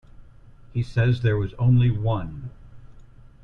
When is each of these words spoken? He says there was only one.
He 0.73 0.81
says 0.81 1.21
there 1.21 1.37
was 1.37 1.53
only 1.59 1.91
one. 1.91 2.49